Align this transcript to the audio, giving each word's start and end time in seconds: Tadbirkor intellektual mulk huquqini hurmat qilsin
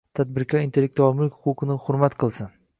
Tadbirkor 0.19 0.63
intellektual 0.67 1.15
mulk 1.19 1.37
huquqini 1.45 1.79
hurmat 1.87 2.21
qilsin 2.25 2.55